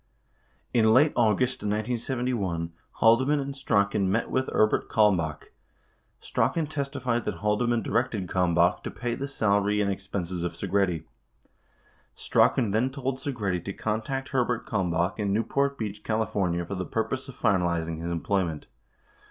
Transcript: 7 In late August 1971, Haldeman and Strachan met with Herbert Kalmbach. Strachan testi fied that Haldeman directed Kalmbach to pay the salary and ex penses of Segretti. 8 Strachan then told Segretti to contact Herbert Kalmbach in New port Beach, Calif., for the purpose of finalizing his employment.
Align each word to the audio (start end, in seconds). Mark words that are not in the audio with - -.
7 0.73 0.87
In 0.87 0.93
late 0.95 1.13
August 1.15 1.59
1971, 1.61 2.73
Haldeman 3.01 3.39
and 3.39 3.55
Strachan 3.55 4.11
met 4.11 4.31
with 4.31 4.47
Herbert 4.49 4.89
Kalmbach. 4.89 5.51
Strachan 6.19 6.65
testi 6.65 6.99
fied 6.99 7.23
that 7.25 7.35
Haldeman 7.35 7.83
directed 7.83 8.27
Kalmbach 8.27 8.81
to 8.81 8.89
pay 8.89 9.13
the 9.13 9.27
salary 9.27 9.79
and 9.79 9.91
ex 9.91 10.07
penses 10.07 10.41
of 10.43 10.53
Segretti. 10.53 11.03
8 12.15 12.15
Strachan 12.15 12.71
then 12.71 12.89
told 12.89 13.17
Segretti 13.19 13.63
to 13.63 13.73
contact 13.73 14.29
Herbert 14.29 14.65
Kalmbach 14.65 15.19
in 15.19 15.31
New 15.31 15.43
port 15.43 15.77
Beach, 15.77 16.03
Calif., 16.03 16.31
for 16.33 16.73
the 16.73 16.83
purpose 16.83 17.29
of 17.29 17.37
finalizing 17.37 18.01
his 18.01 18.09
employment. 18.09 18.65